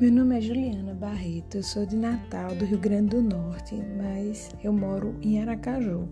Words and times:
Meu 0.00 0.10
nome 0.10 0.36
é 0.36 0.40
Juliana 0.40 0.92
Barreto, 0.92 1.58
eu 1.58 1.62
sou 1.62 1.86
de 1.86 1.94
Natal, 1.94 2.52
do 2.56 2.64
Rio 2.64 2.80
Grande 2.80 3.10
do 3.10 3.22
Norte, 3.22 3.76
mas 3.96 4.50
eu 4.60 4.72
moro 4.72 5.14
em 5.22 5.40
Aracaju, 5.40 6.08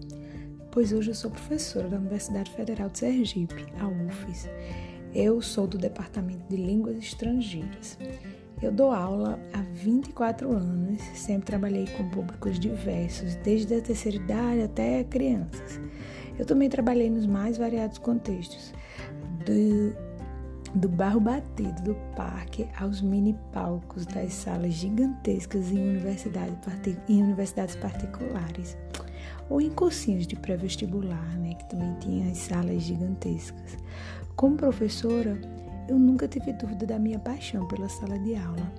pois 0.71 0.93
hoje 0.93 1.11
eu 1.11 1.15
sou 1.17 1.33
professora 1.33 1.89
da 1.89 1.97
Universidade 1.97 2.53
Federal 2.53 2.89
de 2.89 3.01
Sergipe, 3.01 3.67
a 3.81 3.89
UFES. 3.89 4.49
Eu 5.13 5.43
sou 5.43 5.67
do 5.67 5.77
Departamento 5.77 6.45
de 6.49 6.57
Línguas 6.57 6.97
Estrangeiras. 6.97 7.99
Eu 8.63 8.71
dou 8.71 8.93
aula 8.93 9.37
há 9.53 9.63
24 9.75 10.53
anos, 10.53 11.03
sempre 11.17 11.47
trabalhei 11.47 11.89
com 11.97 12.09
públicos 12.09 12.61
diversos, 12.61 13.35
desde 13.35 13.75
a 13.75 13.81
terceira 13.81 14.17
idade 14.17 14.63
até 14.63 15.03
crianças. 15.03 15.81
Eu 16.39 16.47
também 16.47 16.69
trabalhei 16.69 17.11
nos 17.11 17.27
mais 17.27 17.59
variados 17.59 17.99
contextos, 17.99 18.73
do 19.45 20.12
do 20.75 20.89
barro 20.89 21.21
batido 21.21 21.83
do 21.83 21.95
parque 22.17 22.67
aos 22.79 23.03
mini 23.03 23.37
palcos 23.53 24.07
das 24.07 24.33
salas 24.33 24.73
gigantescas 24.73 25.71
em, 25.71 25.79
universidade, 25.79 26.57
em 27.09 27.23
universidades 27.23 27.77
particulares 27.77 28.77
ou 29.51 29.61
em 29.61 29.71
cursinhos 29.71 30.27
de 30.27 30.35
pré-vestibular, 30.35 31.39
né, 31.39 31.55
que 31.55 31.69
também 31.69 31.95
tinha 32.01 32.31
as 32.31 32.39
salas 32.39 32.83
gigantescas. 32.83 33.77
Como 34.35 34.57
professora, 34.57 35.39
eu 35.89 35.99
nunca 35.99 36.27
tive 36.27 36.55
dúvida 36.55 36.87
da 36.87 36.99
minha 36.99 37.19
paixão 37.19 37.67
pela 37.69 37.89
sala 37.89 38.19
de 38.19 38.35
aula. 38.35 38.73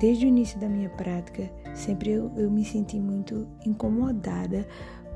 Desde 0.00 0.26
o 0.26 0.28
início 0.28 0.58
da 0.58 0.68
minha 0.68 0.90
prática, 0.90 1.48
sempre 1.74 2.10
eu, 2.10 2.32
eu 2.36 2.50
me 2.50 2.64
senti 2.64 2.98
muito 2.98 3.46
incomodada 3.64 4.66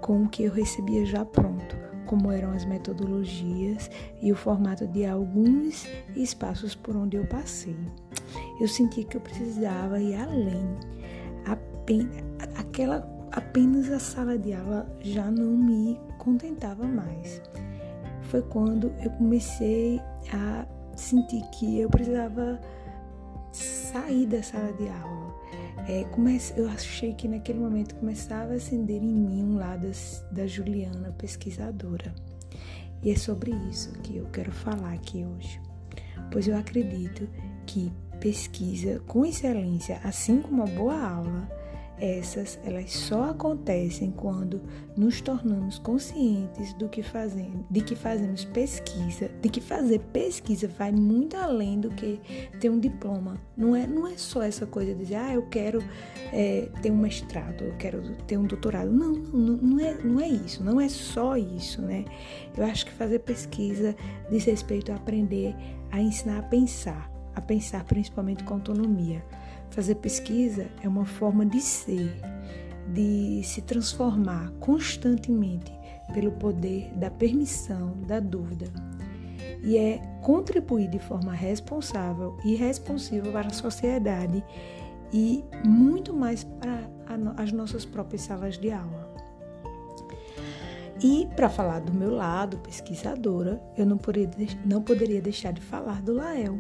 com 0.00 0.22
o 0.22 0.28
que 0.28 0.44
eu 0.44 0.52
recebia 0.52 1.04
já 1.04 1.24
pronto 1.24 1.87
como 2.08 2.32
eram 2.32 2.52
as 2.52 2.64
metodologias 2.64 3.90
e 4.20 4.32
o 4.32 4.36
formato 4.36 4.86
de 4.88 5.04
alguns 5.04 5.86
espaços 6.16 6.74
por 6.74 6.96
onde 6.96 7.16
eu 7.16 7.26
passei. 7.26 7.76
Eu 8.60 8.66
senti 8.66 9.04
que 9.04 9.16
eu 9.16 9.20
precisava 9.20 10.00
ir 10.00 10.16
além. 10.16 10.66
Apenas, 11.46 12.16
aquela, 12.56 13.08
apenas 13.30 13.90
a 13.92 13.98
sala 13.98 14.38
de 14.38 14.54
aula 14.54 14.90
já 15.00 15.30
não 15.30 15.52
me 15.52 16.00
contentava 16.18 16.84
mais. 16.86 17.40
Foi 18.22 18.42
quando 18.42 18.92
eu 19.02 19.10
comecei 19.12 20.00
a 20.32 20.66
sentir 20.96 21.42
que 21.52 21.80
eu 21.80 21.88
precisava 21.88 22.58
sair 23.88 24.26
da 24.26 24.42
sala 24.42 24.72
de 24.72 24.88
aula 24.88 25.34
é, 25.88 26.04
comece, 26.04 26.52
eu 26.54 26.68
achei 26.68 27.14
que 27.14 27.26
naquele 27.26 27.58
momento 27.58 27.94
começava 27.94 28.52
a 28.52 28.56
acender 28.56 29.02
em 29.02 29.14
mim 29.14 29.42
um 29.42 29.56
lado 29.56 29.90
da 30.30 30.46
Juliana 30.46 31.14
pesquisadora. 31.16 32.14
E 33.02 33.10
é 33.10 33.16
sobre 33.16 33.52
isso 33.70 33.92
que 34.02 34.18
eu 34.18 34.26
quero 34.26 34.52
falar 34.52 34.92
aqui 34.92 35.24
hoje. 35.24 35.58
Pois 36.30 36.46
eu 36.46 36.56
acredito 36.58 37.26
que 37.64 37.90
pesquisa 38.20 39.00
com 39.06 39.24
excelência, 39.24 39.98
assim 40.04 40.42
como 40.42 40.62
uma 40.62 40.66
boa 40.66 41.00
aula, 41.00 41.48
essas, 42.00 42.58
elas 42.64 42.92
só 42.92 43.30
acontecem 43.30 44.10
quando 44.10 44.60
nos 44.96 45.20
tornamos 45.20 45.78
conscientes 45.78 46.72
do 46.74 46.88
que 46.88 47.02
fazemos, 47.02 47.64
de 47.70 47.80
que 47.80 47.94
fazemos 47.94 48.44
pesquisa, 48.44 49.30
de 49.40 49.48
que 49.48 49.60
fazer 49.60 50.00
pesquisa 50.12 50.68
vai 50.68 50.92
muito 50.92 51.36
além 51.36 51.80
do 51.80 51.90
que 51.90 52.20
ter 52.60 52.70
um 52.70 52.78
diploma. 52.78 53.40
Não 53.56 53.74
é, 53.74 53.86
não 53.86 54.06
é 54.06 54.16
só 54.16 54.42
essa 54.42 54.66
coisa 54.66 54.92
de 54.92 55.00
dizer, 55.00 55.16
ah, 55.16 55.34
eu 55.34 55.46
quero 55.48 55.82
é, 56.32 56.68
ter 56.82 56.90
um 56.90 56.98
mestrado, 56.98 57.62
eu 57.62 57.76
quero 57.76 58.02
ter 58.26 58.36
um 58.36 58.44
doutorado. 58.44 58.90
Não, 58.90 59.12
não, 59.12 59.56
não, 59.56 59.80
é, 59.80 59.94
não 60.02 60.20
é 60.20 60.28
isso, 60.28 60.62
não 60.62 60.80
é 60.80 60.88
só 60.88 61.36
isso, 61.36 61.82
né? 61.82 62.04
Eu 62.56 62.64
acho 62.64 62.86
que 62.86 62.92
fazer 62.92 63.20
pesquisa 63.20 63.94
diz 64.30 64.44
respeito 64.44 64.92
a 64.92 64.96
aprender 64.96 65.54
a 65.90 66.00
ensinar 66.00 66.38
a 66.38 66.42
pensar, 66.42 67.10
a 67.34 67.40
pensar 67.40 67.84
principalmente 67.84 68.44
com 68.44 68.54
autonomia 68.54 69.24
Fazer 69.70 69.96
pesquisa 69.96 70.66
é 70.82 70.88
uma 70.88 71.04
forma 71.04 71.44
de 71.44 71.60
ser, 71.60 72.20
de 72.92 73.42
se 73.44 73.62
transformar 73.62 74.50
constantemente 74.60 75.72
pelo 76.12 76.32
poder 76.32 76.92
da 76.96 77.10
permissão, 77.10 77.92
da 78.06 78.18
dúvida. 78.18 78.66
E 79.62 79.76
é 79.76 79.98
contribuir 80.22 80.88
de 80.88 80.98
forma 80.98 81.32
responsável 81.32 82.36
e 82.44 82.54
responsiva 82.54 83.30
para 83.30 83.48
a 83.48 83.52
sociedade 83.52 84.42
e 85.12 85.44
muito 85.64 86.14
mais 86.14 86.44
para 86.44 86.88
as 87.36 87.52
nossas 87.52 87.84
próprias 87.84 88.22
salas 88.22 88.58
de 88.58 88.70
aula. 88.70 89.08
E 91.02 91.28
para 91.36 91.48
falar 91.48 91.80
do 91.80 91.92
meu 91.92 92.10
lado, 92.10 92.58
pesquisadora, 92.58 93.62
eu 93.76 93.86
não 93.86 93.96
poderia, 93.96 94.48
não 94.64 94.82
poderia 94.82 95.22
deixar 95.22 95.52
de 95.52 95.60
falar 95.60 96.02
do 96.02 96.14
Lael. 96.14 96.58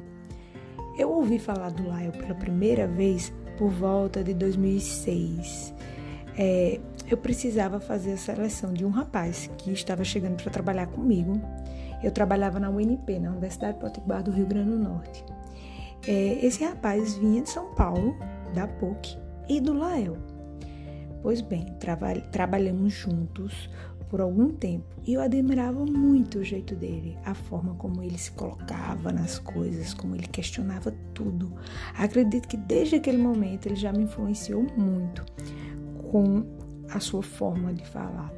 Eu 0.98 1.12
ouvi 1.12 1.38
falar 1.38 1.70
do 1.70 1.84
Lyle 1.84 2.10
pela 2.10 2.34
primeira 2.34 2.88
vez 2.88 3.32
por 3.56 3.70
volta 3.70 4.24
de 4.24 4.34
2006. 4.34 5.72
É, 6.36 6.80
eu 7.08 7.16
precisava 7.16 7.78
fazer 7.78 8.14
a 8.14 8.16
seleção 8.16 8.72
de 8.72 8.84
um 8.84 8.90
rapaz 8.90 9.48
que 9.58 9.70
estava 9.70 10.02
chegando 10.02 10.42
para 10.42 10.50
trabalhar 10.50 10.88
comigo. 10.88 11.40
Eu 12.02 12.10
trabalhava 12.10 12.58
na 12.58 12.68
UNP, 12.68 13.20
na 13.20 13.30
Universidade 13.30 13.78
Potiguar 13.78 14.24
do 14.24 14.32
Rio 14.32 14.46
Grande 14.46 14.70
do 14.70 14.78
Norte. 14.78 15.24
É, 16.06 16.44
esse 16.44 16.64
rapaz 16.64 17.14
vinha 17.14 17.42
de 17.42 17.50
São 17.50 17.74
Paulo, 17.74 18.16
da 18.52 18.66
PUC 18.66 19.16
e 19.48 19.60
do 19.60 19.74
Lael. 19.74 20.16
Pois 21.22 21.40
bem, 21.40 21.76
traba 21.78 22.14
trabalhamos 22.32 22.92
juntos 22.92 23.70
por 24.08 24.20
algum 24.20 24.50
tempo 24.50 24.86
e 25.06 25.14
eu 25.14 25.20
admirava 25.20 25.84
muito 25.84 26.38
o 26.38 26.44
jeito 26.44 26.74
dele, 26.74 27.16
a 27.24 27.34
forma 27.34 27.74
como 27.74 28.02
ele 28.02 28.18
se 28.18 28.30
colocava 28.32 29.12
nas 29.12 29.38
coisas, 29.38 29.94
como 29.94 30.14
ele 30.14 30.26
questionava 30.26 30.92
tudo. 31.14 31.52
Acredito 31.96 32.48
que 32.48 32.56
desde 32.56 32.96
aquele 32.96 33.18
momento 33.18 33.66
ele 33.66 33.76
já 33.76 33.92
me 33.92 34.04
influenciou 34.04 34.66
muito 34.76 35.24
com 36.10 36.44
a 36.90 37.00
sua 37.00 37.22
forma 37.22 37.72
de 37.72 37.84
falar. 37.86 38.37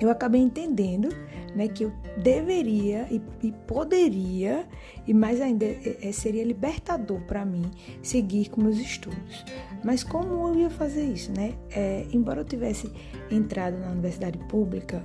Eu 0.00 0.10
acabei 0.10 0.40
entendendo 0.40 1.08
né, 1.54 1.68
que 1.68 1.84
eu 1.84 1.92
deveria 2.18 3.06
e, 3.10 3.20
e 3.42 3.52
poderia, 3.66 4.66
e 5.06 5.14
mais 5.14 5.40
ainda 5.40 5.64
é, 5.64 6.12
seria 6.12 6.44
libertador 6.44 7.20
para 7.22 7.44
mim 7.46 7.70
seguir 8.02 8.50
com 8.50 8.60
meus 8.60 8.76
estudos. 8.76 9.44
Mas 9.82 10.04
como 10.04 10.48
eu 10.48 10.54
ia 10.54 10.70
fazer 10.70 11.04
isso? 11.04 11.32
Né? 11.32 11.54
É, 11.70 12.06
embora 12.12 12.40
eu 12.40 12.44
tivesse 12.44 12.92
entrado 13.30 13.78
na 13.78 13.90
universidade 13.90 14.38
pública 14.48 15.02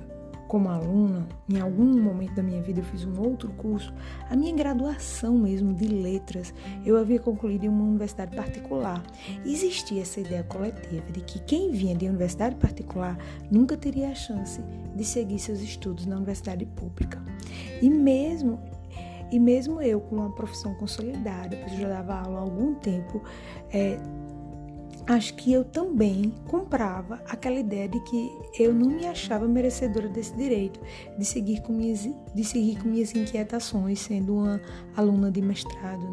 como 0.52 0.68
aluna, 0.68 1.26
em 1.48 1.58
algum 1.58 1.98
momento 1.98 2.34
da 2.34 2.42
minha 2.42 2.60
vida 2.60 2.80
eu 2.80 2.84
fiz 2.84 3.06
um 3.06 3.18
outro 3.18 3.50
curso, 3.52 3.90
a 4.28 4.36
minha 4.36 4.54
graduação 4.54 5.38
mesmo 5.38 5.72
de 5.72 5.86
letras, 5.86 6.52
eu 6.84 6.98
havia 6.98 7.18
concluído 7.18 7.64
em 7.64 7.68
uma 7.70 7.84
universidade 7.84 8.36
particular. 8.36 9.02
Existia 9.46 10.02
essa 10.02 10.20
ideia 10.20 10.42
coletiva 10.42 11.10
de 11.10 11.22
que 11.22 11.38
quem 11.40 11.70
vinha 11.70 11.96
de 11.96 12.06
universidade 12.06 12.56
particular 12.56 13.16
nunca 13.50 13.78
teria 13.78 14.10
a 14.10 14.14
chance 14.14 14.60
de 14.94 15.04
seguir 15.06 15.38
seus 15.38 15.62
estudos 15.62 16.04
na 16.04 16.16
universidade 16.16 16.66
pública. 16.66 17.24
E 17.80 17.88
mesmo 17.88 18.60
e 19.30 19.38
mesmo 19.38 19.80
eu, 19.80 20.02
com 20.02 20.16
uma 20.16 20.34
profissão 20.34 20.74
consolidada, 20.74 21.56
pois 21.56 21.72
eu 21.72 21.78
já 21.78 21.88
dava 21.88 22.16
aula 22.16 22.40
há 22.40 22.42
algum 22.42 22.74
tempo, 22.74 23.22
é, 23.72 23.98
acho 25.06 25.34
que 25.34 25.52
eu 25.52 25.64
também 25.64 26.32
comprava 26.46 27.20
aquela 27.28 27.58
ideia 27.58 27.88
de 27.88 28.00
que 28.00 28.30
eu 28.58 28.72
não 28.72 28.88
me 28.88 29.06
achava 29.06 29.48
merecedora 29.48 30.08
desse 30.08 30.34
direito 30.36 30.80
de 31.18 31.24
seguir 31.24 31.60
com 31.62 31.72
minhas, 31.72 32.08
de 32.34 32.44
seguir 32.44 32.78
com 32.80 32.88
minhas 32.88 33.14
inquietações, 33.14 34.00
sendo 34.00 34.36
uma 34.36 34.60
aluna 34.96 35.30
de 35.30 35.42
mestrado 35.42 36.06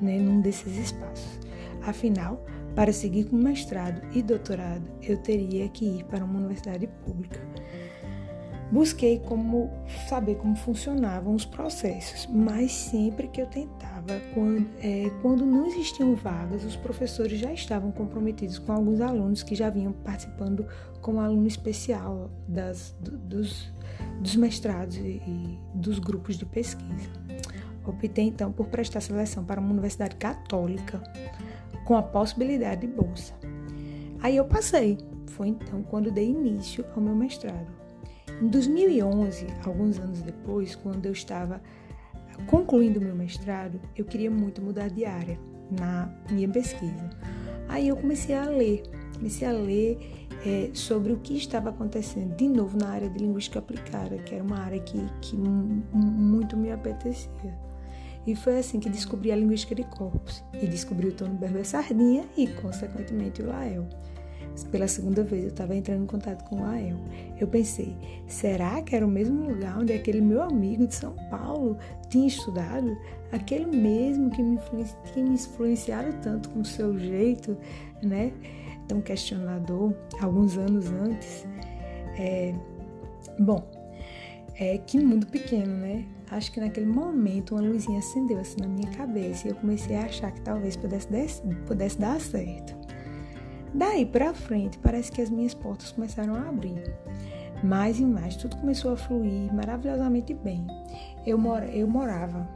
né, 0.00 0.18
num 0.18 0.40
desses 0.40 0.76
espaços. 0.76 1.40
Afinal, 1.82 2.44
para 2.74 2.92
seguir 2.92 3.24
com 3.24 3.36
mestrado 3.36 4.00
e 4.14 4.22
doutorado, 4.22 4.84
eu 5.02 5.16
teria 5.16 5.68
que 5.68 5.84
ir 5.84 6.04
para 6.04 6.24
uma 6.24 6.38
universidade 6.38 6.86
pública. 7.04 7.40
Busquei 8.70 9.18
como 9.18 9.68
saber 10.08 10.36
como 10.36 10.54
funcionavam 10.54 11.34
os 11.34 11.44
processos, 11.44 12.28
mas 12.32 12.70
sempre 12.70 13.26
que 13.26 13.42
eu 13.42 13.46
tentava, 13.46 13.99
quando, 14.34 14.66
é, 14.80 15.10
quando 15.22 15.44
não 15.44 15.66
existiam 15.66 16.14
vagas, 16.14 16.64
os 16.64 16.76
professores 16.76 17.38
já 17.38 17.52
estavam 17.52 17.92
comprometidos 17.92 18.58
com 18.58 18.72
alguns 18.72 19.00
alunos 19.00 19.42
que 19.42 19.54
já 19.54 19.70
vinham 19.70 19.92
participando 19.92 20.66
como 21.00 21.20
aluno 21.20 21.46
especial 21.46 22.30
das, 22.48 22.94
do, 23.00 23.16
dos, 23.18 23.72
dos 24.20 24.36
mestrados 24.36 24.96
e, 24.96 25.22
e 25.26 25.58
dos 25.74 25.98
grupos 25.98 26.36
de 26.36 26.46
pesquisa. 26.46 27.10
Optei 27.86 28.26
então 28.26 28.52
por 28.52 28.66
prestar 28.66 29.00
seleção 29.00 29.44
para 29.44 29.60
uma 29.60 29.70
universidade 29.70 30.16
católica 30.16 31.02
com 31.84 31.96
a 31.96 32.02
possibilidade 32.02 32.82
de 32.82 32.86
bolsa. 32.86 33.34
Aí 34.22 34.36
eu 34.36 34.44
passei. 34.44 34.98
Foi 35.26 35.48
então 35.48 35.82
quando 35.82 36.10
dei 36.10 36.28
início 36.28 36.84
ao 36.94 37.02
meu 37.02 37.14
mestrado. 37.14 37.66
Em 38.40 38.48
2011, 38.48 39.46
alguns 39.64 39.98
anos 39.98 40.22
depois, 40.22 40.74
quando 40.74 41.06
eu 41.06 41.12
estava 41.12 41.60
concluindo 42.46 43.00
meu 43.00 43.14
mestrado, 43.14 43.80
eu 43.96 44.04
queria 44.04 44.30
muito 44.30 44.60
mudar 44.62 44.88
de 44.88 45.04
área 45.04 45.38
na 45.70 46.12
minha 46.30 46.48
pesquisa. 46.48 47.10
Aí 47.68 47.88
eu 47.88 47.96
comecei 47.96 48.34
a 48.34 48.44
ler, 48.44 48.82
comecei 49.14 49.46
a 49.46 49.52
ler 49.52 50.26
é, 50.44 50.70
sobre 50.72 51.12
o 51.12 51.18
que 51.18 51.36
estava 51.36 51.70
acontecendo 51.70 52.34
de 52.34 52.48
novo 52.48 52.76
na 52.76 52.88
área 52.88 53.08
de 53.08 53.18
linguística 53.18 53.58
aplicada, 53.58 54.16
que 54.18 54.34
era 54.34 54.42
uma 54.42 54.58
área 54.58 54.80
que, 54.80 54.98
que 55.20 55.36
muito 55.36 56.56
me 56.56 56.72
apetecia. 56.72 57.30
E 58.26 58.34
foi 58.34 58.58
assim 58.58 58.78
que 58.78 58.88
descobri 58.88 59.32
a 59.32 59.36
linguística 59.36 59.74
de 59.74 59.84
corpos 59.84 60.44
e 60.54 60.66
descobri 60.66 61.08
o 61.08 61.12
Tony 61.12 61.36
Berber 61.36 61.66
Sardinha 61.66 62.24
e, 62.36 62.46
consequentemente, 62.46 63.42
o 63.42 63.46
Lael. 63.46 63.88
Pela 64.70 64.86
segunda 64.86 65.22
vez 65.24 65.44
eu 65.44 65.48
estava 65.50 65.74
entrando 65.74 66.04
em 66.04 66.06
contato 66.06 66.44
com 66.48 66.56
o 66.56 66.62
Lael. 66.62 66.96
Eu 67.38 67.48
pensei, 67.48 67.96
será 68.26 68.82
que 68.82 68.94
era 68.94 69.06
o 69.06 69.10
mesmo 69.10 69.48
lugar 69.48 69.78
onde 69.78 69.92
aquele 69.92 70.20
meu 70.20 70.42
amigo 70.42 70.86
de 70.86 70.94
São 70.94 71.14
Paulo 71.30 71.76
tinha 72.08 72.28
estudado? 72.28 72.96
Aquele 73.32 73.66
mesmo 73.66 74.30
que 74.30 74.42
me, 74.42 74.58
que 75.12 75.22
me 75.22 75.34
influenciaram 75.34 76.12
tanto 76.20 76.50
com 76.50 76.60
o 76.60 76.64
seu 76.64 76.98
jeito, 76.98 77.56
né? 78.02 78.32
Tão 78.86 79.00
questionador, 79.00 79.94
alguns 80.20 80.58
anos 80.58 80.86
antes. 80.90 81.46
É, 82.18 82.52
bom, 83.38 83.64
é, 84.58 84.76
que 84.78 84.98
mundo 84.98 85.26
pequeno, 85.26 85.74
né? 85.74 86.04
Acho 86.30 86.52
que 86.52 86.60
naquele 86.60 86.86
momento 86.86 87.54
uma 87.54 87.62
luzinha 87.62 87.98
acendeu 87.98 88.38
assim 88.38 88.60
na 88.60 88.68
minha 88.68 88.90
cabeça 88.90 89.48
e 89.48 89.50
eu 89.50 89.56
comecei 89.56 89.96
a 89.96 90.04
achar 90.04 90.30
que 90.30 90.40
talvez 90.42 90.76
pudesse, 90.76 91.10
pudesse 91.66 91.98
dar 91.98 92.20
certo. 92.20 92.79
Daí 93.74 94.04
para 94.04 94.34
frente, 94.34 94.78
parece 94.78 95.12
que 95.12 95.22
as 95.22 95.30
minhas 95.30 95.54
portas 95.54 95.92
começaram 95.92 96.34
a 96.34 96.48
abrir. 96.48 96.82
Mais 97.62 98.00
e 98.00 98.04
mais, 98.04 98.36
tudo 98.36 98.56
começou 98.56 98.92
a 98.92 98.96
fluir 98.96 99.52
maravilhosamente 99.52 100.34
bem. 100.34 100.66
Eu, 101.26 101.38
mora, 101.38 101.66
eu 101.66 101.86
morava 101.86 102.48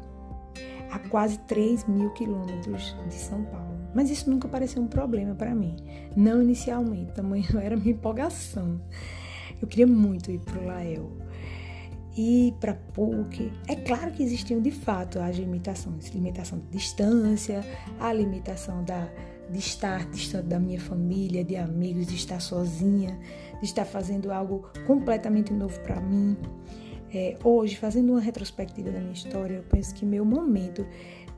a 0.91 0.99
quase 1.09 1.39
3 1.41 1.85
mil 1.87 2.11
quilômetros 2.11 2.97
de 3.09 3.15
São 3.15 3.45
Paulo, 3.45 3.77
mas 3.95 4.11
isso 4.11 4.31
nunca 4.31 4.49
pareceu 4.49 4.83
um 4.83 4.87
problema 4.87 5.35
para 5.35 5.55
mim. 5.55 5.77
Não 6.17 6.43
inicialmente, 6.43 7.13
tamanho 7.13 7.45
era 7.61 7.77
minha 7.77 7.93
empolgação. 7.93 8.81
Eu 9.61 9.69
queria 9.69 9.87
muito 9.87 10.31
ir 10.31 10.41
para 10.41 10.59
o 10.59 10.67
Lael 10.67 11.25
ir 12.17 12.53
para 12.61 12.75
PUC. 12.75 13.53
É 13.67 13.75
claro 13.75 14.13
que 14.13 14.23
existiam 14.23 14.61
de 14.61 14.71
fato 14.71 15.19
as 15.19 15.37
limitações, 15.37 16.09
limitação 16.11 16.59
de 16.59 16.69
distância, 16.69 17.65
a 17.99 18.13
limitação 18.13 18.85
da, 18.85 19.09
de 19.55 19.61
estar 19.61 20.11
distante 20.11 20.49
da 20.49 20.59
minha 20.59 20.81
família, 20.81 21.45
de 21.45 21.55
amigos, 21.55 22.09
de 22.09 22.17
estar 22.17 22.41
sozinha, 22.41 23.17
de 23.61 23.65
estar 23.65 23.85
fazendo 23.85 24.33
algo 24.33 24.69
completamente 24.85 25.53
novo 25.53 25.79
para 25.81 26.01
mim. 26.01 26.37
É, 27.13 27.39
hoje, 27.45 27.77
fazendo 27.77 28.11
uma 28.11 28.21
retrospectiva 28.21 28.91
da 28.91 28.99
minha 28.99 29.13
história, 29.13 29.55
eu 29.55 29.63
penso 29.63 29.95
que 29.95 30.05
meu 30.05 30.25
momento 30.25 30.85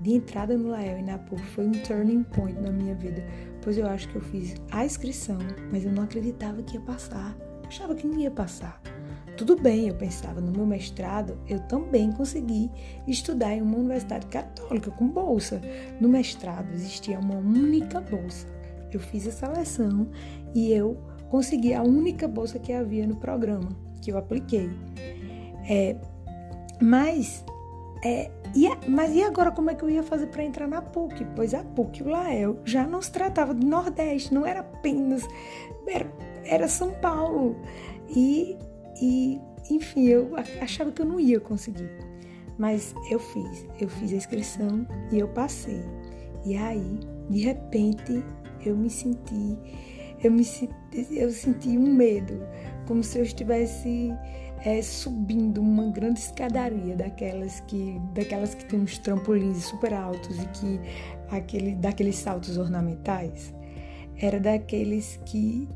de 0.00 0.14
entrada 0.14 0.56
no 0.56 0.70
Lael 0.70 0.98
e 0.98 1.02
na 1.02 1.18
PUC 1.18 1.42
foi 1.42 1.66
um 1.66 1.72
turning 1.72 2.22
point 2.22 2.58
na 2.58 2.72
minha 2.72 2.94
vida, 2.94 3.22
pois 3.60 3.76
eu 3.76 3.86
acho 3.86 4.08
que 4.08 4.16
eu 4.16 4.22
fiz 4.22 4.54
a 4.70 4.86
inscrição, 4.86 5.38
mas 5.70 5.84
eu 5.84 5.92
não 5.92 6.04
acreditava 6.04 6.62
que 6.62 6.76
ia 6.76 6.80
passar. 6.80 7.36
Achava 7.66 7.94
que 7.94 8.06
não 8.06 8.18
ia 8.18 8.30
passar. 8.30 8.80
Tudo 9.36 9.54
bem, 9.54 9.88
eu 9.88 9.94
pensava, 9.94 10.40
no 10.40 10.50
meu 10.50 10.64
mestrado 10.64 11.38
eu 11.46 11.60
também 11.60 12.10
consegui 12.10 12.70
estudar 13.06 13.54
em 13.54 13.60
uma 13.60 13.76
universidade 13.76 14.26
católica 14.26 14.90
com 14.90 15.08
bolsa. 15.08 15.60
No 16.00 16.08
mestrado 16.08 16.72
existia 16.72 17.18
uma 17.18 17.36
única 17.36 18.00
bolsa. 18.00 18.46
Eu 18.90 18.98
fiz 18.98 19.26
a 19.26 19.32
seleção 19.32 20.08
e 20.54 20.72
eu 20.72 20.96
consegui 21.28 21.74
a 21.74 21.82
única 21.82 22.26
bolsa 22.26 22.58
que 22.58 22.72
havia 22.72 23.06
no 23.06 23.16
programa 23.16 23.68
que 24.00 24.10
eu 24.10 24.16
apliquei. 24.16 24.70
É, 25.68 25.96
mas, 26.80 27.44
é, 28.04 28.30
e 28.54 28.68
mas 28.88 29.14
e 29.14 29.22
agora 29.22 29.50
como 29.50 29.70
é 29.70 29.74
que 29.74 29.82
eu 29.82 29.90
ia 29.90 30.02
fazer 30.02 30.28
para 30.28 30.44
entrar 30.44 30.66
na 30.66 30.80
PUC? 30.80 31.26
Pois 31.34 31.52
a 31.52 31.62
PUC, 31.62 32.02
o 32.02 32.08
Lael, 32.08 32.58
já 32.64 32.86
não 32.86 33.02
se 33.02 33.10
tratava 33.10 33.54
de 33.54 33.66
Nordeste, 33.66 34.32
não 34.32 34.46
era 34.46 34.60
apenas, 34.60 35.22
era, 35.86 36.10
era 36.44 36.68
São 36.68 36.92
Paulo. 36.92 37.56
E 38.08 38.56
e, 39.00 39.40
enfim, 39.70 40.06
eu 40.06 40.32
achava 40.60 40.90
que 40.92 41.02
eu 41.02 41.06
não 41.06 41.20
ia 41.20 41.40
conseguir. 41.40 41.90
Mas 42.58 42.94
eu 43.10 43.18
fiz, 43.18 43.66
eu 43.80 43.88
fiz 43.88 44.12
a 44.12 44.16
inscrição 44.16 44.86
e 45.12 45.18
eu 45.18 45.28
passei. 45.28 45.82
E 46.44 46.56
aí, 46.56 47.00
de 47.28 47.40
repente, 47.40 48.24
eu 48.64 48.76
me 48.76 48.88
senti, 48.88 49.58
eu 50.22 50.30
me 50.30 50.44
eu 51.10 51.30
senti 51.30 51.76
um 51.76 51.92
medo, 51.92 52.40
como 52.86 53.02
se 53.02 53.18
eu 53.18 53.24
estivesse 53.24 54.10
é, 54.64 54.80
subindo 54.80 55.60
uma 55.60 55.90
grande 55.90 56.20
escadaria 56.20 56.96
daquelas 56.96 57.60
que, 57.60 58.00
daquelas 58.14 58.54
que 58.54 58.64
tem 58.64 58.80
uns 58.80 58.98
trampolins 58.98 59.64
super 59.64 59.92
altos 59.92 60.42
e 60.42 60.46
que 60.48 60.80
aquele, 61.30 61.74
daqueles 61.74 62.16
saltos 62.16 62.56
ornamentais 62.56 63.54
era 64.18 64.40
daqueles 64.40 65.20
que, 65.26 65.68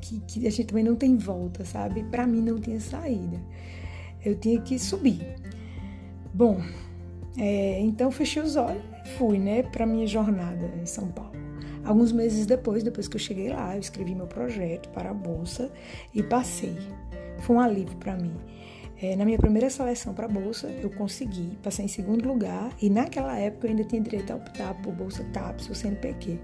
que, 0.00 0.20
que 0.20 0.46
a 0.46 0.50
gente 0.50 0.66
também 0.66 0.84
não 0.84 0.96
tem 0.96 1.16
volta, 1.16 1.64
sabe? 1.64 2.02
Para 2.04 2.26
mim 2.26 2.40
não 2.40 2.58
tinha 2.58 2.80
saída. 2.80 3.40
Eu 4.24 4.34
tinha 4.36 4.60
que 4.60 4.78
subir. 4.78 5.36
Bom, 6.32 6.60
é, 7.38 7.80
então 7.80 8.10
fechei 8.10 8.42
os 8.42 8.56
olhos 8.56 8.82
e 9.04 9.08
fui, 9.10 9.38
né, 9.38 9.62
para 9.62 9.86
minha 9.86 10.06
jornada 10.06 10.72
em 10.80 10.86
São 10.86 11.08
Paulo. 11.08 11.32
Alguns 11.84 12.12
meses 12.12 12.46
depois, 12.46 12.82
depois 12.82 13.06
que 13.06 13.16
eu 13.16 13.20
cheguei 13.20 13.50
lá, 13.50 13.74
eu 13.74 13.80
escrevi 13.80 14.14
meu 14.14 14.26
projeto 14.26 14.88
para 14.88 15.10
a 15.10 15.14
bolsa 15.14 15.70
e 16.14 16.22
passei. 16.22 16.76
Foi 17.40 17.56
um 17.56 17.60
alívio 17.60 17.96
para 17.96 18.16
mim. 18.16 18.34
É, 19.02 19.14
na 19.16 19.24
minha 19.24 19.36
primeira 19.36 19.68
seleção 19.68 20.14
para 20.14 20.24
a 20.24 20.28
bolsa, 20.28 20.68
eu 20.68 20.88
consegui, 20.88 21.58
passei 21.62 21.84
em 21.84 21.88
segundo 21.88 22.26
lugar 22.26 22.70
e 22.80 22.88
naquela 22.88 23.36
época 23.36 23.66
eu 23.66 23.72
ainda 23.72 23.84
tinha 23.84 24.00
direito 24.00 24.32
a 24.32 24.36
optar 24.36 24.74
por 24.82 24.94
bolsa 24.94 25.22
TAPS 25.32 25.68
ou 25.68 25.74
CNPq. 25.74 26.38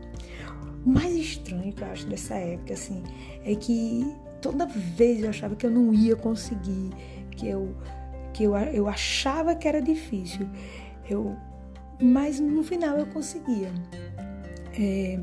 O 0.84 0.88
mais 0.88 1.14
estranho 1.14 1.72
que 1.72 1.82
eu 1.82 1.88
acho 1.88 2.06
dessa 2.06 2.34
época, 2.34 2.72
assim, 2.72 3.02
é 3.44 3.54
que 3.54 4.06
toda 4.40 4.66
vez 4.66 5.22
eu 5.22 5.28
achava 5.28 5.54
que 5.54 5.66
eu 5.66 5.70
não 5.70 5.92
ia 5.92 6.16
conseguir, 6.16 6.90
que 7.32 7.48
eu, 7.48 7.74
que 8.32 8.44
eu, 8.44 8.56
eu 8.56 8.88
achava 8.88 9.54
que 9.54 9.68
era 9.68 9.80
difícil, 9.80 10.48
eu, 11.08 11.36
mas 12.00 12.40
no 12.40 12.62
final 12.62 12.96
eu 12.96 13.06
conseguia. 13.06 13.70
É, 14.78 15.18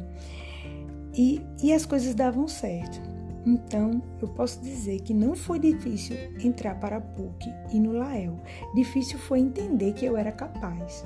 e, 1.13 1.41
e 1.63 1.73
as 1.73 1.85
coisas 1.85 2.13
davam 2.13 2.47
certo. 2.47 3.01
Então, 3.45 4.03
eu 4.21 4.27
posso 4.27 4.61
dizer 4.61 4.99
que 5.01 5.13
não 5.13 5.33
foi 5.33 5.57
difícil 5.57 6.17
entrar 6.43 6.75
para 6.75 6.97
a 6.97 7.01
PUC 7.01 7.49
e 7.71 7.79
no 7.79 7.93
Lael. 7.93 8.37
Difícil 8.75 9.17
foi 9.17 9.39
entender 9.39 9.93
que 9.93 10.05
eu 10.05 10.17
era 10.17 10.33
capaz. 10.33 11.05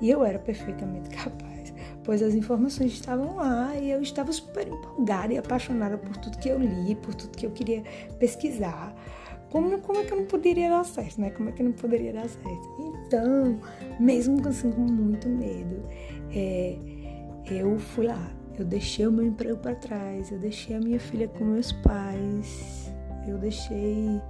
E 0.00 0.08
eu 0.08 0.24
era 0.24 0.38
perfeitamente 0.38 1.10
capaz 1.14 1.51
pois 2.04 2.22
as 2.22 2.34
informações 2.34 2.92
estavam 2.92 3.36
lá 3.36 3.76
e 3.76 3.90
eu 3.90 4.02
estava 4.02 4.32
super 4.32 4.66
empolgada 4.66 5.32
e 5.32 5.38
apaixonada 5.38 5.96
por 5.96 6.16
tudo 6.16 6.38
que 6.38 6.48
eu 6.48 6.58
li, 6.58 6.94
por 6.96 7.14
tudo 7.14 7.36
que 7.36 7.46
eu 7.46 7.50
queria 7.50 7.82
pesquisar. 8.18 8.94
Como, 9.50 9.78
como 9.80 9.98
é 9.98 10.04
que 10.04 10.12
eu 10.12 10.18
não 10.18 10.24
poderia 10.24 10.70
dar 10.70 10.84
certo, 10.84 11.20
né? 11.20 11.30
Como 11.30 11.50
é 11.50 11.52
que 11.52 11.62
não 11.62 11.72
poderia 11.72 12.12
dar 12.12 12.28
certo? 12.28 12.68
Então, 13.06 13.60
mesmo 14.00 14.48
assim, 14.48 14.72
com 14.72 14.80
muito 14.80 15.28
medo, 15.28 15.82
é, 16.34 16.78
eu 17.50 17.78
fui 17.78 18.06
lá. 18.06 18.30
Eu 18.58 18.64
deixei 18.64 19.06
o 19.06 19.12
meu 19.12 19.26
emprego 19.26 19.58
para 19.58 19.74
trás, 19.74 20.30
eu 20.30 20.38
deixei 20.38 20.76
a 20.76 20.80
minha 20.80 20.98
filha 21.00 21.28
com 21.28 21.44
meus 21.44 21.72
pais, 21.72 22.90
eu 23.26 23.36
deixei 23.38 24.20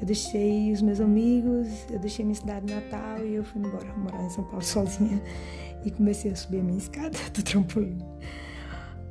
eu 0.00 0.06
deixei 0.06 0.72
os 0.72 0.80
meus 0.80 1.00
amigos, 1.00 1.68
eu 1.90 1.98
deixei 1.98 2.24
minha 2.24 2.34
cidade 2.34 2.72
natal 2.72 3.24
e 3.24 3.34
eu 3.34 3.44
fui 3.44 3.60
embora 3.60 3.94
morar 3.96 4.24
em 4.24 4.30
São 4.30 4.44
Paulo 4.44 4.62
sozinha 4.62 5.22
e 5.84 5.90
comecei 5.90 6.32
a 6.32 6.36
subir 6.36 6.60
a 6.60 6.62
minha 6.62 6.78
escada 6.78 7.18
do 7.34 7.42
trampolim. 7.42 7.98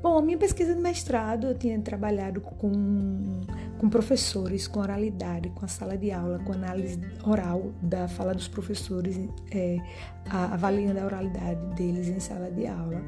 Bom, 0.02 0.18
a 0.18 0.22
minha 0.22 0.38
pesquisa 0.38 0.74
de 0.74 0.80
mestrado, 0.80 1.48
eu 1.48 1.58
tinha 1.58 1.78
trabalhado 1.82 2.40
com, 2.40 3.42
com 3.78 3.90
professores, 3.90 4.66
com 4.66 4.80
oralidade, 4.80 5.50
com 5.50 5.66
a 5.66 5.68
sala 5.68 5.98
de 5.98 6.10
aula, 6.10 6.40
com 6.40 6.54
análise 6.54 6.98
oral 7.26 7.74
da 7.82 8.08
fala 8.08 8.34
dos 8.34 8.48
professores, 8.48 9.20
é, 9.52 9.78
a, 10.30 10.54
avaliando 10.54 11.02
a 11.02 11.04
oralidade 11.04 11.76
deles 11.76 12.08
em 12.08 12.18
sala 12.18 12.50
de 12.50 12.66
aula. 12.66 13.04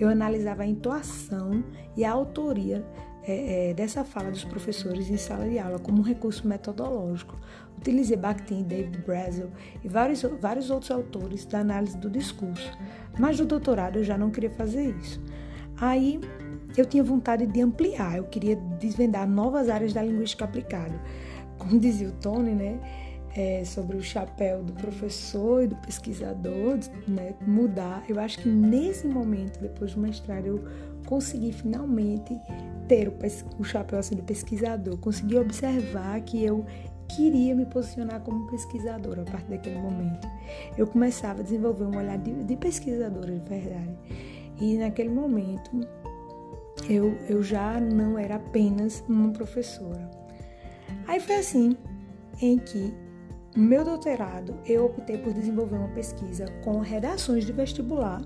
Eu 0.00 0.08
analisava 0.08 0.64
a 0.64 0.66
entoação 0.66 1.62
e 1.96 2.04
a 2.04 2.10
autoria 2.10 2.84
é, 3.24 3.70
é, 3.70 3.74
dessa 3.74 4.04
fala 4.04 4.30
dos 4.30 4.44
professores 4.44 5.08
em 5.08 5.16
sala 5.16 5.48
de 5.48 5.58
aula 5.58 5.78
como 5.78 5.98
um 5.98 6.02
recurso 6.02 6.46
metodológico. 6.46 7.38
Utilizei 7.78 8.16
Bakhtin, 8.16 8.62
David 8.62 8.98
Brazel 8.98 9.50
e 9.82 9.88
vários, 9.88 10.22
vários 10.40 10.70
outros 10.70 10.90
autores 10.90 11.44
da 11.44 11.60
análise 11.60 11.96
do 11.96 12.10
discurso, 12.10 12.70
mas 13.18 13.38
no 13.38 13.46
doutorado 13.46 13.98
eu 13.98 14.04
já 14.04 14.18
não 14.18 14.30
queria 14.30 14.50
fazer 14.50 14.94
isso. 14.96 15.20
Aí 15.80 16.20
eu 16.76 16.86
tinha 16.86 17.02
vontade 17.02 17.46
de 17.46 17.60
ampliar, 17.60 18.16
eu 18.16 18.24
queria 18.24 18.56
desvendar 18.78 19.28
novas 19.28 19.68
áreas 19.68 19.92
da 19.92 20.02
linguística 20.02 20.44
aplicada. 20.44 20.94
Como 21.58 21.78
dizia 21.78 22.08
o 22.08 22.12
Tony, 22.12 22.52
né? 22.52 22.80
É, 23.34 23.64
sobre 23.64 23.96
o 23.96 24.02
chapéu 24.02 24.62
do 24.62 24.74
professor 24.74 25.62
e 25.62 25.66
do 25.66 25.76
pesquisador, 25.76 26.78
né, 27.08 27.34
mudar. 27.46 28.04
Eu 28.06 28.20
acho 28.20 28.40
que 28.40 28.48
nesse 28.48 29.06
momento, 29.06 29.58
depois 29.58 29.94
do 29.94 30.02
mestrado, 30.02 30.44
eu 30.44 30.62
consegui 31.06 31.52
finalmente 31.52 32.38
ter 32.88 33.08
o, 33.08 33.14
o 33.58 33.64
chapéu 33.64 33.98
assim, 33.98 34.16
de 34.16 34.22
pesquisador, 34.22 34.96
consegui 34.98 35.36
observar 35.36 36.20
que 36.22 36.42
eu 36.44 36.64
queria 37.08 37.54
me 37.54 37.66
posicionar 37.66 38.20
como 38.20 38.46
pesquisadora 38.50 39.22
a 39.22 39.24
partir 39.24 39.50
daquele 39.50 39.78
momento. 39.78 40.26
Eu 40.76 40.86
começava 40.86 41.40
a 41.40 41.42
desenvolver 41.42 41.84
um 41.84 41.96
olhar 41.96 42.18
de, 42.18 42.32
de 42.44 42.56
pesquisadora 42.56 43.32
de 43.32 43.48
verdade. 43.48 43.96
E 44.60 44.78
naquele 44.78 45.10
momento 45.10 45.70
eu, 46.88 47.16
eu 47.28 47.42
já 47.42 47.78
não 47.80 48.18
era 48.18 48.36
apenas 48.36 49.04
uma 49.08 49.30
professora. 49.30 50.10
Aí 51.06 51.20
foi 51.20 51.36
assim 51.36 51.76
em 52.40 52.58
que 52.58 52.94
meu 53.54 53.84
doutorado, 53.84 54.54
eu 54.64 54.86
optei 54.86 55.18
por 55.18 55.32
desenvolver 55.34 55.76
uma 55.76 55.88
pesquisa 55.88 56.46
com 56.64 56.78
redações 56.80 57.44
de 57.44 57.52
vestibular 57.52 58.22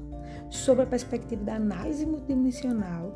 sobre 0.51 0.85
a 0.85 0.87
perspectiva 0.87 1.45
da 1.45 1.57
análise 1.57 2.05
multidimensional. 2.07 3.15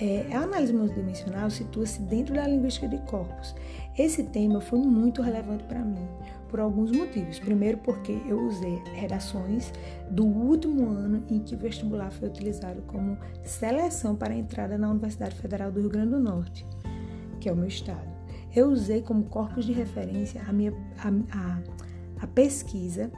É, 0.00 0.26
a 0.32 0.40
análise 0.40 0.72
multidimensional 0.72 1.50
situa-se 1.50 2.00
dentro 2.02 2.34
da 2.34 2.46
linguística 2.46 2.88
de 2.88 2.98
corpos. 3.06 3.54
Esse 3.96 4.24
tema 4.24 4.60
foi 4.60 4.78
muito 4.78 5.20
relevante 5.20 5.64
para 5.64 5.80
mim, 5.80 6.06
por 6.48 6.60
alguns 6.60 6.90
motivos. 6.90 7.38
Primeiro, 7.38 7.78
porque 7.78 8.12
eu 8.26 8.40
usei 8.40 8.82
redações 8.94 9.72
do 10.10 10.24
último 10.24 10.88
ano 10.88 11.22
em 11.28 11.38
que 11.40 11.54
o 11.54 11.58
vestibular 11.58 12.10
foi 12.10 12.28
utilizado 12.28 12.82
como 12.82 13.18
seleção 13.44 14.16
para 14.16 14.32
a 14.32 14.36
entrada 14.36 14.78
na 14.78 14.90
Universidade 14.90 15.34
Federal 15.34 15.70
do 15.70 15.80
Rio 15.80 15.90
Grande 15.90 16.10
do 16.10 16.20
Norte, 16.20 16.66
que 17.38 17.48
é 17.48 17.52
o 17.52 17.56
meu 17.56 17.68
estado 17.68 18.12
eu 18.54 18.70
usei 18.70 19.02
como 19.02 19.24
corpus 19.24 19.64
de 19.64 19.72
referência 19.72 20.42
a, 20.46 20.52
minha, 20.52 20.72
a, 20.98 21.08
a, 21.36 21.58
a 22.20 22.26
pesquisa 22.26 23.10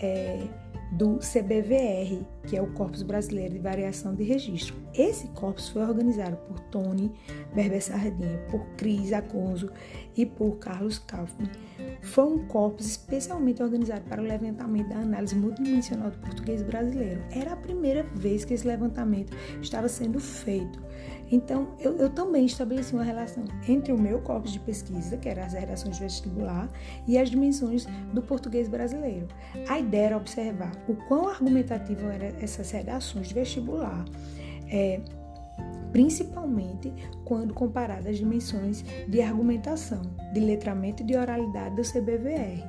é, 0.00 0.46
do 0.92 1.18
CBVR, 1.18 2.24
que 2.46 2.56
é 2.56 2.62
o 2.62 2.72
Corpus 2.72 3.02
Brasileiro 3.02 3.54
de 3.54 3.60
Variação 3.60 4.14
de 4.14 4.24
Registro. 4.24 4.74
Esse 4.94 5.28
corpus 5.28 5.68
foi 5.68 5.82
organizado 5.82 6.36
por 6.48 6.58
Tony 6.60 7.12
Berber 7.54 7.82
Sardinha, 7.82 8.38
por 8.50 8.64
Cris 8.76 9.12
Aconso 9.12 9.70
e 10.16 10.24
por 10.24 10.58
Carlos 10.58 10.98
Kaufmann. 10.98 11.50
Foi 12.00 12.24
um 12.24 12.46
corpus 12.46 12.86
especialmente 12.86 13.62
organizado 13.62 14.02
para 14.08 14.22
o 14.22 14.24
levantamento 14.24 14.88
da 14.88 15.00
análise 15.00 15.36
multidimensional 15.36 16.10
do 16.10 16.18
português 16.18 16.62
brasileiro. 16.62 17.22
Era 17.30 17.52
a 17.52 17.56
primeira 17.56 18.02
vez 18.14 18.44
que 18.44 18.54
esse 18.54 18.66
levantamento 18.66 19.36
estava 19.60 19.88
sendo 19.88 20.18
feito. 20.18 20.82
Então, 21.30 21.68
eu, 21.78 21.96
eu, 21.98 22.10
também 22.10 22.46
estabeleci 22.46 22.94
uma 22.94 23.02
relação 23.02 23.44
entre 23.68 23.92
o 23.92 23.98
meu 23.98 24.20
corpus 24.20 24.52
de 24.52 24.60
pesquisa, 24.60 25.16
que 25.16 25.28
era 25.28 25.44
as 25.44 25.52
redações 25.52 25.98
vestibular, 25.98 26.68
e 27.06 27.18
as 27.18 27.30
dimensões 27.30 27.86
do 28.12 28.22
português 28.22 28.68
brasileiro. 28.68 29.28
A 29.68 29.78
ideia 29.78 30.06
era 30.06 30.16
observar 30.16 30.72
o 30.88 30.94
quão 30.94 31.28
argumentativo 31.28 32.06
eram 32.06 32.26
essas 32.40 32.70
redações 32.70 33.28
de 33.28 33.34
vestibular, 33.34 34.04
é, 34.70 35.00
principalmente 35.92 36.92
quando 37.24 37.52
comparadas 37.52 38.06
às 38.06 38.18
dimensões 38.18 38.84
de 39.06 39.20
argumentação, 39.20 40.02
de 40.32 40.40
letramento 40.40 41.02
e 41.02 41.06
de 41.06 41.16
oralidade 41.16 41.76
do 41.76 41.82
CBVR, 41.82 42.62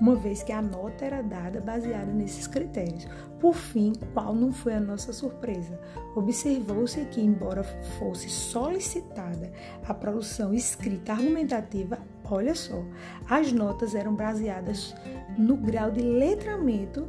uma 0.00 0.14
vez 0.14 0.42
que 0.42 0.52
a 0.52 0.62
nota 0.62 1.04
era 1.04 1.22
dada 1.22 1.60
baseada 1.60 2.10
nesses 2.10 2.46
critérios. 2.46 3.06
Por 3.38 3.54
fim, 3.54 3.92
qual 4.14 4.34
não 4.34 4.52
foi 4.52 4.74
a 4.74 4.80
nossa 4.80 5.12
surpresa? 5.12 5.78
Observou-se 6.16 7.04
que, 7.06 7.20
embora 7.20 7.62
fosse 7.98 8.28
solicitada 8.28 9.52
a 9.86 9.92
produção 9.92 10.54
escrita 10.54 11.12
argumentativa, 11.12 11.98
olha 12.24 12.54
só, 12.54 12.82
as 13.28 13.52
notas 13.52 13.94
eram 13.94 14.14
baseadas 14.14 14.94
no 15.36 15.56
grau 15.56 15.90
de 15.90 16.00
letramento 16.00 17.06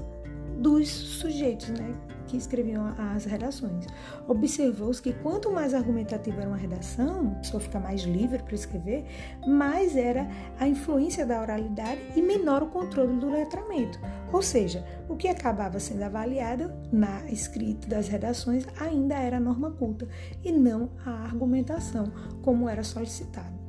dos 0.61 0.89
sujeitos, 0.89 1.69
né? 1.69 1.93
que 2.27 2.37
escreviam 2.37 2.93
as 2.97 3.25
redações. 3.25 3.85
Observou-se 4.25 5.01
que 5.01 5.11
quanto 5.11 5.51
mais 5.51 5.73
argumentativa 5.73 6.39
era 6.39 6.47
uma 6.47 6.57
redação, 6.57 7.33
a 7.33 7.39
pessoa 7.39 7.59
fica 7.59 7.77
mais 7.77 8.03
livre 8.03 8.41
para 8.41 8.55
escrever, 8.55 9.05
mais 9.45 9.97
era 9.97 10.29
a 10.57 10.65
influência 10.65 11.25
da 11.25 11.41
oralidade 11.41 11.99
e 12.15 12.21
menor 12.21 12.63
o 12.63 12.67
controle 12.67 13.19
do 13.19 13.29
letramento. 13.29 13.99
Ou 14.31 14.41
seja, 14.41 14.85
o 15.09 15.17
que 15.17 15.27
acabava 15.27 15.77
sendo 15.77 16.03
avaliado 16.03 16.71
na 16.89 17.25
escrita 17.29 17.87
das 17.87 18.07
redações 18.07 18.65
ainda 18.79 19.15
era 19.15 19.35
a 19.35 19.41
norma 19.41 19.71
culta 19.71 20.07
e 20.41 20.53
não 20.53 20.91
a 21.05 21.11
argumentação, 21.25 22.05
como 22.41 22.69
era 22.69 22.83
solicitado. 22.83 23.59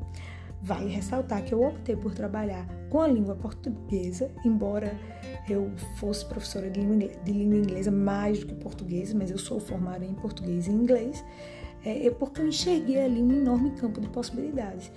Vale 0.65 0.89
ressaltar 0.89 1.43
que 1.43 1.53
eu 1.53 1.61
optei 1.61 1.97
por 1.97 2.15
trabalhar 2.15 2.65
com 2.89 3.01
a 3.01 3.09
língua 3.09 3.35
portuguesa, 3.35 4.31
embora 4.45 4.97
eu 5.49 5.71
fosse 5.97 6.25
professora 6.25 6.71
de 6.71 6.81
língua, 6.81 7.59
inglesa 7.59 7.91
mais 7.91 8.41
do 8.41 8.47
que 8.47 8.55
portuguesa, 8.55 9.17
mas 9.17 9.31
eu 9.31 9.39
sou 9.39 9.59
formada 9.59 10.05
em 10.05 10.15
português 10.15 10.67
e 10.67 10.71
inglês, 10.71 11.25
é, 11.85 12.11
porque 12.11 12.41
eu 12.41 12.49
enxerguei 12.49 13.01
ali 13.01 13.23
um 13.23 13.33
enorme 13.33 13.73
campo 13.73 14.01
de 14.01 14.09
possibilidades. 14.09 14.91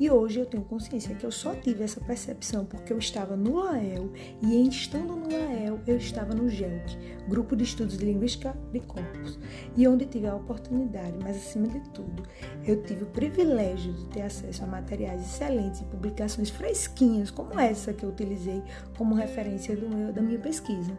E 0.00 0.10
hoje 0.10 0.40
eu 0.40 0.46
tenho 0.46 0.64
consciência 0.64 1.14
que 1.14 1.26
eu 1.26 1.30
só 1.30 1.54
tive 1.54 1.84
essa 1.84 2.00
percepção 2.00 2.64
porque 2.64 2.90
eu 2.90 2.96
estava 2.96 3.36
no 3.36 3.56
LAEL 3.56 4.10
e 4.40 4.66
estando 4.66 5.14
no 5.14 5.30
LAEL 5.30 5.78
eu 5.86 5.98
estava 5.98 6.32
no 6.34 6.48
GELC, 6.48 6.96
Grupo 7.28 7.54
de 7.54 7.64
Estudos 7.64 7.98
de 7.98 8.06
Linguística 8.06 8.56
de 8.72 8.80
Corpos, 8.80 9.38
e 9.76 9.86
onde 9.86 10.06
tive 10.06 10.26
a 10.26 10.34
oportunidade, 10.34 11.12
mas 11.22 11.36
acima 11.36 11.68
de 11.68 11.80
tudo, 11.90 12.22
eu 12.64 12.82
tive 12.82 13.04
o 13.04 13.08
privilégio 13.08 13.92
de 13.92 14.06
ter 14.06 14.22
acesso 14.22 14.64
a 14.64 14.66
materiais 14.66 15.20
excelentes 15.20 15.82
e 15.82 15.84
publicações 15.84 16.48
fresquinhas 16.48 17.30
como 17.30 17.60
essa 17.60 17.92
que 17.92 18.02
eu 18.02 18.08
utilizei 18.08 18.62
como 18.96 19.14
referência 19.14 19.76
meu, 19.76 20.14
da 20.14 20.22
minha 20.22 20.38
pesquisa. 20.38 20.98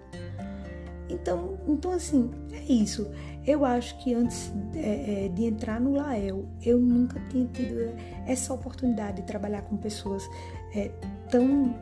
Então, 1.12 1.58
então 1.68 1.92
assim, 1.92 2.32
é 2.52 2.72
isso. 2.72 3.10
Eu 3.46 3.66
acho 3.66 3.98
que 4.04 4.14
antes 4.14 4.52
é, 4.76 5.26
é, 5.26 5.28
de 5.30 5.46
entrar 5.46 5.80
no 5.80 5.94
Lael, 5.94 6.46
eu 6.64 6.80
nunca 6.80 7.20
tinha 7.30 7.48
tido 7.48 7.94
essa 8.26 8.54
oportunidade 8.54 9.22
de 9.22 9.28
trabalhar 9.28 9.64
com 9.64 9.78
pessoas 9.78 10.30
é, 10.76 10.92
tão 11.30 11.76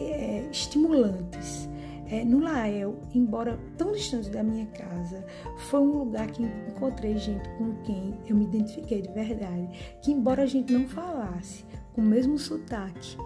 é, 0.00 0.48
estimulantes. 0.50 1.68
É, 2.08 2.24
no 2.24 2.38
Lael, 2.38 2.96
embora 3.12 3.58
tão 3.76 3.90
distante 3.90 4.30
da 4.30 4.40
minha 4.40 4.66
casa, 4.66 5.24
foi 5.56 5.80
um 5.80 5.98
lugar 5.98 6.28
que 6.28 6.44
encontrei 6.68 7.16
gente 7.18 7.48
com 7.58 7.74
quem 7.82 8.14
eu 8.28 8.36
me 8.36 8.44
identifiquei 8.44 9.02
de 9.02 9.12
verdade. 9.12 9.68
Que, 10.02 10.12
embora 10.12 10.42
a 10.42 10.46
gente 10.46 10.72
não 10.72 10.86
falasse 10.86 11.64
com 11.94 12.00
o 12.00 12.04
mesmo 12.04 12.38
sotaque, 12.38 13.16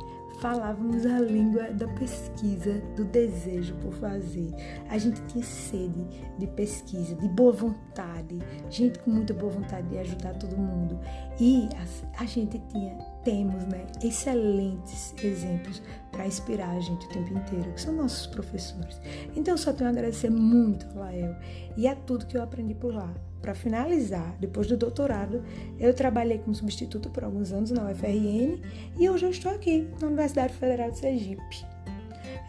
falávamos 0.40 1.04
a 1.04 1.20
língua 1.20 1.70
da 1.73 1.87
pesquisa, 1.88 2.80
do 2.97 3.04
desejo 3.04 3.75
por 3.76 3.92
fazer. 3.94 4.50
A 4.88 4.97
gente 4.97 5.20
tinha 5.26 5.44
sede 5.44 6.06
de 6.38 6.47
pesquisa, 6.49 7.14
de 7.14 7.28
boa 7.28 7.52
vontade, 7.52 8.38
gente 8.70 8.99
com 9.00 9.11
muita 9.11 9.35
boa 9.35 9.52
vontade 9.52 9.87
de 9.88 9.99
ajudar 9.99 10.35
todo 10.35 10.56
mundo. 10.56 10.99
E 11.38 11.68
a, 11.76 12.23
a 12.23 12.26
gente 12.26 12.59
tinha, 12.70 12.97
temos, 13.23 13.64
né, 13.66 13.87
excelentes 14.02 15.14
exemplos 15.23 15.82
para 16.11 16.26
inspirar 16.26 16.70
a 16.70 16.80
gente 16.80 17.06
o 17.06 17.09
tempo 17.11 17.35
inteiro, 17.35 17.73
que 17.73 17.80
são 17.80 17.94
nossos 17.94 18.26
professores. 18.26 19.00
Então 19.37 19.56
só 19.56 19.73
tenho 19.73 19.88
a 19.88 19.92
agradecer 19.92 20.30
muito 20.30 20.87
a 20.97 21.00
Lael 21.00 21.37
e 21.76 21.87
a 21.87 21.94
tudo 21.94 22.26
que 22.26 22.37
eu 22.37 22.42
aprendi 22.42 22.75
por 22.75 22.94
lá. 22.94 23.14
Para 23.40 23.54
finalizar, 23.54 24.37
depois 24.38 24.66
do 24.66 24.76
doutorado, 24.76 25.42
eu 25.78 25.94
trabalhei 25.94 26.38
como 26.38 26.54
substituto 26.54 27.09
por 27.09 27.25
alguns 27.25 27.52
anos 27.52 27.70
na 27.70 27.90
UFRN 27.90 28.61
e 28.99 29.09
hoje 29.09 29.25
eu 29.25 29.30
estou 29.30 29.52
aqui 29.52 29.88
na 30.00 30.09
Universidade 30.09 30.52
Federal 30.54 30.90
de 30.90 30.99
Sergipe. 30.99 31.64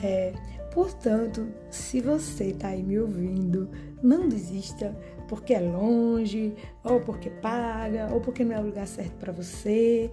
É, 0.03 0.33
portanto, 0.73 1.47
se 1.69 2.01
você 2.01 2.45
está 2.45 2.69
aí 2.69 2.83
me 2.83 2.99
ouvindo, 2.99 3.69
não 4.03 4.27
desista 4.27 4.95
porque 5.29 5.53
é 5.53 5.61
longe, 5.61 6.53
ou 6.83 6.99
porque 6.99 7.29
paga, 7.29 8.09
ou 8.11 8.19
porque 8.19 8.43
não 8.43 8.55
é 8.55 8.59
o 8.59 8.65
lugar 8.65 8.85
certo 8.85 9.13
para 9.13 9.31
você. 9.31 10.11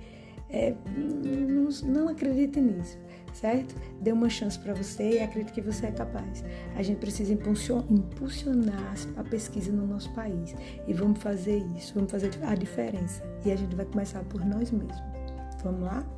É, 0.49 0.75
não, 0.97 1.69
não 1.85 2.09
acredite 2.09 2.61
nisso 2.61 2.97
certo? 3.33 3.75
Dê 4.01 4.13
uma 4.13 4.29
chance 4.29 4.59
para 4.59 4.75
você 4.75 5.19
e 5.19 5.21
acredite 5.21 5.53
que 5.53 5.61
você 5.61 5.87
é 5.87 5.93
capaz. 5.93 6.45
A 6.77 6.83
gente 6.83 6.99
precisa 6.99 7.33
impulsionar 7.33 8.95
a 9.17 9.25
pesquisa 9.25 9.73
no 9.73 9.87
nosso 9.87 10.11
país 10.13 10.55
e 10.87 10.93
vamos 10.93 11.21
fazer 11.23 11.59
isso, 11.77 11.95
vamos 11.95 12.11
fazer 12.11 12.31
a 12.43 12.55
diferença. 12.55 13.23
E 13.45 13.53
a 13.53 13.57
gente 13.57 13.75
vai 13.75 13.87
começar 13.87 14.23
por 14.25 14.45
nós 14.45 14.71
mesmos. 14.71 14.97
Vamos 15.63 15.83
lá? 15.83 16.18